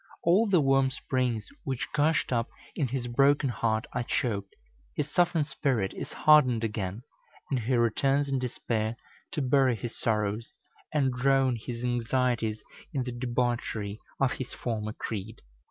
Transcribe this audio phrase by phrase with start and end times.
[0.23, 4.55] All the warm springs which gushed up in his broken heart are choked,
[4.95, 7.03] his softened spirit is hardened again,
[7.51, 8.95] and he returns in despair
[9.33, 10.53] to bury his sorrows
[10.91, 15.43] and drown his anxieties in the debauchery of his former creed.